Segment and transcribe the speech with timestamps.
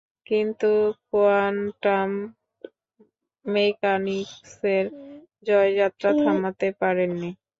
[0.27, 0.69] কিন্তু
[1.07, 2.09] কোয়ান্টাম
[3.45, 4.85] মেকানিকসের
[5.47, 7.29] জয়যাত্রা থামাতে পারেননি।